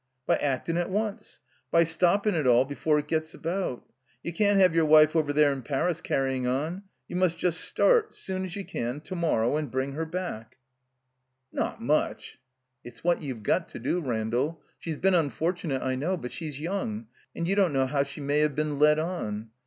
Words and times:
"By 0.25 0.37
actin' 0.37 0.77
at 0.77 0.89
once. 0.89 1.39
By 1.69 1.83
stoppin' 1.83 2.33
it 2.33 2.47
all 2.47 2.65
before 2.65 2.97
it 2.97 3.07
gets 3.07 3.35
about. 3.35 3.85
You 4.23 4.33
can't 4.33 4.59
have 4.59 4.73
your 4.73 4.85
wife 4.87 5.15
over 5.15 5.31
there 5.31 5.53
in 5.53 5.61
Paris 5.61 6.01
canyin* 6.01 6.47
on. 6.47 6.83
You 7.07 7.17
must 7.17 7.37
just 7.37 7.59
start— 7.61 8.11
soon 8.15 8.43
as 8.43 8.55
you 8.55 8.65
can— 8.65 9.01
to 9.01 9.13
morrow— 9.15 9.57
and 9.57 9.69
bring 9.69 9.91
her 9.91 10.07
b^j;;^^' 10.07 10.13
969 11.53 11.53
THE 11.53 11.61
COMBINED 11.61 11.79
MAZE 11.79 11.79
''Not 11.79 11.81
much!" 12.09 12.39
''It's 12.83 13.03
what 13.03 13.21
you 13.21 13.35
got 13.35 13.69
to 13.69 13.77
do, 13.79 13.99
Randall. 14.01 14.63
She's 14.79 14.97
been 14.97 15.13
unfortunate, 15.13 15.83
I 15.83 15.93
know; 15.93 16.17
but 16.17 16.31
she's 16.33 16.57
young, 16.59 17.05
and 17.35 17.47
you 17.47 17.53
don't 17.55 17.69
know 17.71 17.85
how 17.85 18.01
she 18.01 18.21
may 18.25 18.39
have 18.39 18.55
been 18.57 18.79
led 18.81 18.97
on. 18.97 19.51